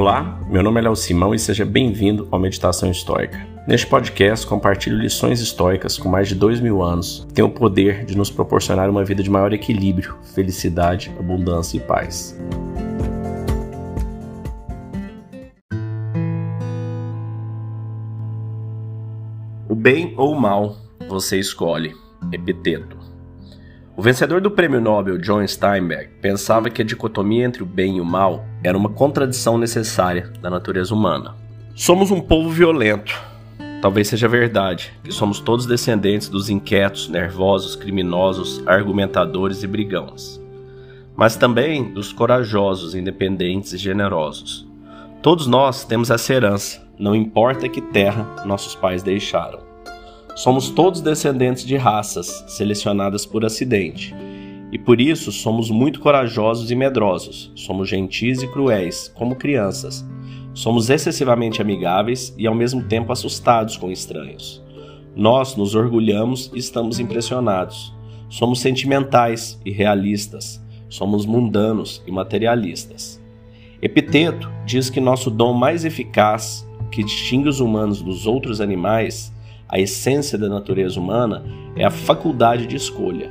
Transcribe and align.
Olá, 0.00 0.40
meu 0.48 0.62
nome 0.62 0.80
é 0.80 0.84
Léo 0.84 0.96
Simão 0.96 1.34
e 1.34 1.38
seja 1.38 1.62
bem-vindo 1.62 2.26
ao 2.30 2.40
Meditação 2.40 2.90
Histórica. 2.90 3.46
Neste 3.68 3.86
podcast, 3.86 4.46
compartilho 4.46 4.96
lições 4.96 5.42
históricas 5.42 5.98
com 5.98 6.08
mais 6.08 6.26
de 6.26 6.34
dois 6.34 6.58
mil 6.58 6.82
anos 6.82 7.26
que 7.28 7.34
têm 7.34 7.44
o 7.44 7.50
poder 7.50 8.06
de 8.06 8.16
nos 8.16 8.30
proporcionar 8.30 8.88
uma 8.88 9.04
vida 9.04 9.22
de 9.22 9.28
maior 9.28 9.52
equilíbrio, 9.52 10.16
felicidade, 10.34 11.12
abundância 11.18 11.76
e 11.76 11.80
paz. 11.80 12.34
O 19.68 19.74
bem 19.74 20.14
ou 20.16 20.32
o 20.32 20.40
mal 20.40 20.76
você 21.10 21.38
escolhe. 21.38 21.94
Epiteto. 22.32 23.09
O 24.00 24.02
vencedor 24.02 24.40
do 24.40 24.50
prêmio 24.50 24.80
Nobel 24.80 25.18
John 25.18 25.46
Steinbeck 25.46 26.08
pensava 26.22 26.70
que 26.70 26.80
a 26.80 26.84
dicotomia 26.86 27.44
entre 27.44 27.62
o 27.62 27.66
bem 27.66 27.98
e 27.98 28.00
o 28.00 28.04
mal 28.04 28.46
era 28.64 28.74
uma 28.74 28.88
contradição 28.88 29.58
necessária 29.58 30.32
da 30.40 30.48
natureza 30.48 30.94
humana. 30.94 31.34
Somos 31.74 32.10
um 32.10 32.18
povo 32.18 32.48
violento. 32.48 33.14
Talvez 33.82 34.08
seja 34.08 34.26
verdade 34.26 34.90
que 35.04 35.12
somos 35.12 35.38
todos 35.38 35.66
descendentes 35.66 36.30
dos 36.30 36.48
inquietos, 36.48 37.10
nervosos, 37.10 37.76
criminosos, 37.76 38.66
argumentadores 38.66 39.62
e 39.62 39.66
brigões. 39.66 40.40
Mas 41.14 41.36
também 41.36 41.92
dos 41.92 42.10
corajosos, 42.10 42.94
independentes 42.94 43.74
e 43.74 43.76
generosos. 43.76 44.66
Todos 45.20 45.46
nós 45.46 45.84
temos 45.84 46.10
essa 46.10 46.32
herança, 46.32 46.82
não 46.98 47.14
importa 47.14 47.68
que 47.68 47.82
terra 47.82 48.44
nossos 48.46 48.74
pais 48.74 49.02
deixaram. 49.02 49.69
Somos 50.40 50.70
todos 50.70 51.02
descendentes 51.02 51.66
de 51.66 51.76
raças 51.76 52.42
selecionadas 52.48 53.26
por 53.26 53.44
acidente. 53.44 54.14
E 54.72 54.78
por 54.78 54.98
isso 54.98 55.30
somos 55.30 55.68
muito 55.68 56.00
corajosos 56.00 56.70
e 56.70 56.74
medrosos. 56.74 57.52
Somos 57.54 57.90
gentis 57.90 58.40
e 58.40 58.48
cruéis, 58.48 59.12
como 59.14 59.36
crianças. 59.36 60.02
Somos 60.54 60.88
excessivamente 60.88 61.60
amigáveis 61.60 62.34
e 62.38 62.46
ao 62.46 62.54
mesmo 62.54 62.82
tempo 62.84 63.12
assustados 63.12 63.76
com 63.76 63.90
estranhos. 63.90 64.64
Nós 65.14 65.56
nos 65.56 65.74
orgulhamos 65.74 66.50
e 66.54 66.58
estamos 66.58 66.98
impressionados. 66.98 67.94
Somos 68.30 68.60
sentimentais 68.60 69.60
e 69.62 69.70
realistas. 69.70 70.58
Somos 70.88 71.26
mundanos 71.26 72.02
e 72.06 72.10
materialistas. 72.10 73.22
Epiteto 73.82 74.50
diz 74.64 74.88
que 74.88 75.02
nosso 75.02 75.30
dom 75.30 75.52
mais 75.52 75.84
eficaz, 75.84 76.66
que 76.90 77.04
distingue 77.04 77.50
os 77.50 77.60
humanos 77.60 78.00
dos 78.00 78.26
outros 78.26 78.62
animais, 78.62 79.30
a 79.70 79.78
essência 79.78 80.36
da 80.36 80.48
natureza 80.48 80.98
humana 80.98 81.44
é 81.76 81.84
a 81.84 81.90
faculdade 81.90 82.66
de 82.66 82.74
escolha. 82.74 83.30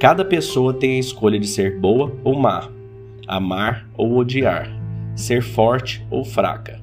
Cada 0.00 0.24
pessoa 0.24 0.74
tem 0.74 0.96
a 0.96 0.98
escolha 0.98 1.38
de 1.38 1.46
ser 1.46 1.78
boa 1.78 2.12
ou 2.24 2.36
má, 2.36 2.68
amar 3.28 3.88
ou 3.96 4.16
odiar, 4.16 4.68
ser 5.14 5.42
forte 5.42 6.04
ou 6.10 6.24
fraca, 6.24 6.80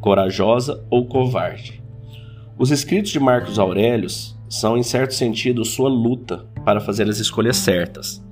corajosa 0.00 0.84
ou 0.90 1.06
covarde. 1.06 1.80
Os 2.58 2.72
escritos 2.72 3.12
de 3.12 3.20
Marcos 3.20 3.58
Aurelius 3.58 4.36
são, 4.48 4.76
em 4.76 4.82
certo 4.82 5.14
sentido, 5.14 5.64
sua 5.64 5.88
luta 5.88 6.46
para 6.64 6.80
fazer 6.80 7.08
as 7.08 7.18
escolhas 7.18 7.56
certas. 7.58 8.24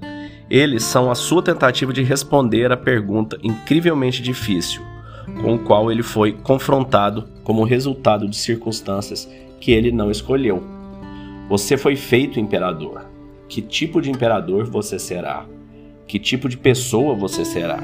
Eles 0.51 0.83
são 0.83 1.11
a 1.11 1.15
sua 1.15 1.43
tentativa 1.43 1.93
de 1.93 2.03
responder 2.03 2.73
à 2.73 2.77
pergunta 2.77 3.39
incrivelmente 3.43 4.23
difícil, 4.23 4.83
com 5.41 5.55
o 5.55 5.59
qual 5.59 5.93
ele 5.93 6.03
foi 6.03 6.33
confrontado 6.33 7.29
como 7.45 7.65
resultado 7.65 8.29
de 8.29 8.37
circunstâncias 8.37 9.29
que 9.65 9.73
ele 9.73 9.91
não 9.91 10.11
escolheu. 10.11 10.63
Você 11.49 11.79
foi 11.79 11.97
feito 11.97 12.39
imperador. 12.39 13.07
Que 13.49 13.63
tipo 13.63 14.03
de 14.03 14.11
imperador 14.11 14.67
você 14.67 14.99
será? 14.99 15.47
Que 16.07 16.19
tipo 16.19 16.51
de 16.51 16.59
pessoa 16.59 17.15
você 17.15 17.47
será? 17.47 17.81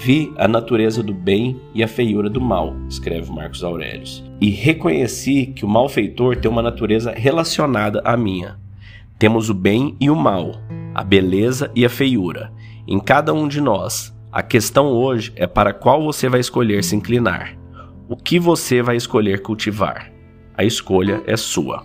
Vi 0.00 0.32
a 0.34 0.48
natureza 0.48 1.02
do 1.02 1.12
bem 1.12 1.60
e 1.74 1.82
a 1.82 1.88
feiura 1.88 2.30
do 2.30 2.40
mal, 2.40 2.74
escreve 2.88 3.30
Marcos 3.30 3.62
Aurelius, 3.62 4.24
e 4.40 4.48
reconheci 4.48 5.52
que 5.54 5.62
o 5.62 5.68
malfeitor 5.68 6.36
tem 6.36 6.50
uma 6.50 6.62
natureza 6.62 7.12
relacionada 7.14 8.00
à 8.02 8.16
minha. 8.16 8.58
Temos 9.18 9.50
o 9.50 9.54
bem 9.54 9.94
e 10.00 10.08
o 10.08 10.16
mal, 10.16 10.52
a 10.94 11.04
beleza 11.04 11.70
e 11.76 11.84
a 11.84 11.90
feiura, 11.90 12.50
em 12.88 12.98
cada 12.98 13.34
um 13.34 13.46
de 13.46 13.60
nós. 13.60 14.10
A 14.32 14.42
questão 14.42 14.86
hoje 14.86 15.34
é 15.36 15.46
para 15.46 15.74
qual 15.74 16.02
você 16.02 16.30
vai 16.30 16.40
escolher 16.40 16.82
se 16.82 16.96
inclinar. 16.96 17.58
O 18.08 18.16
que 18.16 18.38
você 18.38 18.80
vai 18.80 18.96
escolher 18.96 19.42
cultivar? 19.42 20.11
A 20.62 20.64
escolha 20.64 21.20
é 21.26 21.36
sua. 21.36 21.84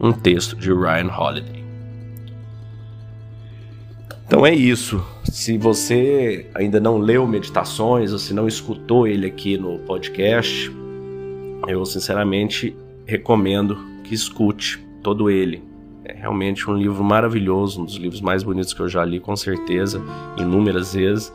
Um 0.00 0.12
texto 0.12 0.56
de 0.56 0.72
Ryan 0.72 1.10
Holiday. 1.14 1.62
Então 4.26 4.46
é 4.46 4.54
isso. 4.54 5.04
Se 5.24 5.58
você 5.58 6.46
ainda 6.54 6.80
não 6.80 6.96
leu 6.96 7.26
Meditações 7.26 8.10
ou 8.10 8.18
se 8.18 8.32
não 8.32 8.48
escutou 8.48 9.06
ele 9.06 9.26
aqui 9.26 9.58
no 9.58 9.80
podcast, 9.80 10.74
eu 11.66 11.84
sinceramente 11.84 12.74
recomendo 13.04 13.76
que 14.04 14.14
escute 14.14 14.82
todo 15.02 15.28
ele. 15.28 15.62
É 16.02 16.14
realmente 16.14 16.70
um 16.70 16.78
livro 16.78 17.04
maravilhoso, 17.04 17.82
um 17.82 17.84
dos 17.84 17.96
livros 17.96 18.22
mais 18.22 18.42
bonitos 18.42 18.72
que 18.72 18.80
eu 18.80 18.88
já 18.88 19.04
li, 19.04 19.20
com 19.20 19.36
certeza, 19.36 20.00
inúmeras 20.38 20.94
vezes, 20.94 21.30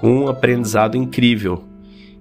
com 0.00 0.24
um 0.24 0.28
aprendizado 0.28 0.98
incrível. 0.98 1.64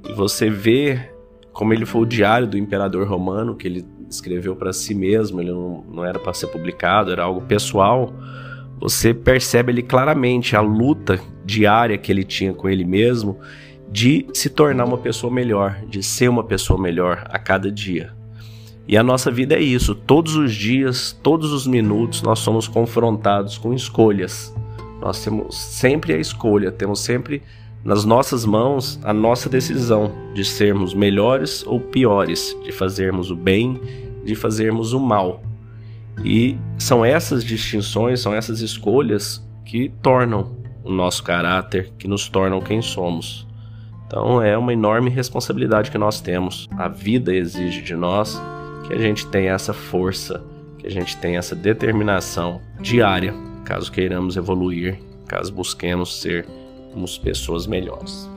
E 0.08 0.14
você 0.14 0.50
vê 0.50 1.13
como 1.54 1.72
ele 1.72 1.86
foi 1.86 2.02
o 2.02 2.06
diário 2.06 2.48
do 2.48 2.58
imperador 2.58 3.08
romano, 3.08 3.56
que 3.56 3.68
ele 3.68 3.86
escreveu 4.10 4.56
para 4.56 4.74
si 4.74 4.94
mesmo, 4.94 5.40
ele 5.40 5.52
não, 5.52 5.84
não 5.90 6.06
era 6.06 6.20
para 6.20 6.34
ser 6.34 6.48
publicado, 6.48 7.12
era 7.12 7.24
algo 7.24 7.42
pessoal, 7.42 8.12
você 8.80 9.14
percebe 9.14 9.72
ali 9.72 9.84
claramente 9.84 10.56
a 10.56 10.62
luta 10.62 11.20
diária 11.46 11.98
que 11.98 12.12
ele 12.12 12.24
tinha 12.24 12.54
com 12.54 12.68
ele 12.68 12.84
mesmo 12.84 13.40
de 13.90 14.26
se 14.34 14.50
tornar 14.50 14.86
uma 14.86 14.98
pessoa 14.98 15.32
melhor, 15.32 15.78
de 15.88 16.02
ser 16.02 16.28
uma 16.28 16.44
pessoa 16.44 16.82
melhor 16.82 17.24
a 17.30 17.38
cada 17.38 17.72
dia. 17.72 18.12
E 18.88 18.98
a 18.98 19.04
nossa 19.04 19.32
vida 19.32 19.56
é 19.56 19.62
isso, 19.62 19.96
todos 19.96 20.36
os 20.36 20.54
dias, 20.54 21.18
todos 21.24 21.54
os 21.54 21.66
minutos 21.66 22.22
nós 22.22 22.40
somos 22.40 22.68
confrontados 22.68 23.58
com 23.58 23.74
escolhas. 23.74 24.54
Nós 25.00 25.24
temos 25.24 25.58
sempre 25.58 26.14
a 26.14 26.18
escolha, 26.18 26.72
temos 26.72 27.00
sempre 27.00 27.44
nas 27.84 28.06
nossas 28.06 28.46
mãos 28.46 29.00
a 29.04 29.14
nossa 29.14 29.50
decisão 29.50 30.12
de 30.34 30.46
sermos 30.46 30.94
melhores 30.94 31.66
ou 31.68 31.80
piores, 31.80 32.58
de 32.64 32.72
fazermos 32.72 33.30
o 33.30 33.36
bem, 33.36 33.80
de 34.24 34.36
fazermos 34.36 34.94
o 34.94 35.00
mal. 35.00 35.44
E 36.24 36.58
são 36.78 37.04
essas 37.04 37.44
distinções, 37.44 38.22
são 38.22 38.34
essas 38.34 38.62
escolhas 38.62 39.46
que 39.66 39.90
tornam 40.02 40.56
o 40.84 40.92
nosso 40.92 41.24
caráter, 41.24 41.92
que 41.98 42.08
nos 42.08 42.30
tornam 42.30 42.62
quem 42.62 42.82
somos. 42.82 43.48
Então 44.08 44.42
é 44.42 44.58
uma 44.58 44.72
enorme 44.72 45.10
responsabilidade 45.10 45.92
que 45.92 45.98
nós 45.98 46.22
temos. 46.22 46.70
A 46.78 46.88
vida 46.88 47.34
exige 47.34 47.82
de 47.82 47.96
nós 47.96 48.42
que 48.88 48.94
a 48.94 48.98
gente 48.98 49.26
tenha 49.28 49.54
essa 49.54 49.74
força, 49.74 50.44
que 50.78 50.88
a 50.88 50.92
gente 50.92 51.18
tenha 51.18 51.40
essa 51.40 51.56
determinação 51.56 52.62
diária, 52.80 53.34
caso 53.66 53.92
queiramos 53.92 54.38
evoluir, 54.38 55.00
caso 55.28 55.52
busquemos 55.52 56.22
ser 56.22 56.46
somos 56.94 57.18
pessoas 57.18 57.66
melhores. 57.66 58.30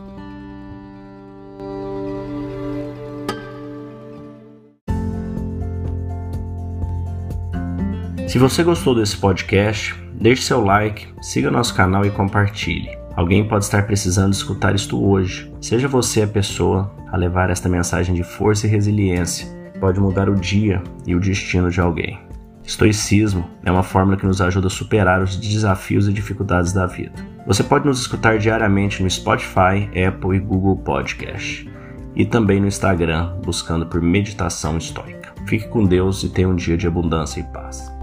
Se 8.27 8.39
você 8.39 8.65
gostou 8.65 8.95
desse 8.95 9.16
podcast, 9.16 9.95
deixe 10.12 10.43
seu 10.43 10.61
like, 10.61 11.09
siga 11.22 11.50
nosso 11.50 11.75
canal 11.75 12.05
e 12.05 12.11
compartilhe. 12.11 12.91
Alguém 13.15 13.47
pode 13.47 13.65
estar 13.65 13.87
precisando 13.87 14.33
escutar 14.33 14.75
isto 14.75 15.03
hoje. 15.03 15.50
Seja 15.61 15.89
você 15.89 16.22
a 16.22 16.27
pessoa 16.27 16.93
a 17.11 17.16
levar 17.16 17.49
esta 17.49 17.69
mensagem 17.69 18.15
de 18.15 18.22
força 18.22 18.66
e 18.66 18.71
resiliência. 18.71 19.49
Pode 19.81 20.00
mudar 20.00 20.28
o 20.28 20.34
dia 20.34 20.83
e 21.06 21.15
o 21.15 21.21
destino 21.21 21.71
de 21.71 21.81
alguém. 21.81 22.19
Estoicismo 22.62 23.49
é 23.65 23.71
uma 23.71 23.83
fórmula 23.83 24.16
que 24.16 24.27
nos 24.27 24.41
ajuda 24.41 24.66
a 24.66 24.71
superar 24.71 25.22
os 25.22 25.37
desafios 25.37 26.09
e 26.09 26.12
dificuldades 26.12 26.72
da 26.72 26.84
vida. 26.84 27.35
Você 27.47 27.62
pode 27.62 27.87
nos 27.87 28.01
escutar 28.01 28.39
diariamente 28.39 29.01
no 29.01 29.09
Spotify, 29.09 29.89
Apple 30.07 30.37
e 30.37 30.41
Google 30.41 30.77
Podcast. 30.78 31.71
E 32.16 32.25
também 32.25 32.60
no 32.60 32.66
Instagram, 32.66 33.37
buscando 33.45 33.87
por 33.87 34.03
Meditação 34.03 34.77
Estoica. 34.77 35.33
Fique 35.47 35.69
com 35.69 35.84
Deus 35.84 36.25
e 36.25 36.28
tenha 36.28 36.48
um 36.48 36.57
dia 36.57 36.77
de 36.77 36.89
abundância 36.89 37.39
e 37.39 37.45
paz. 37.45 37.96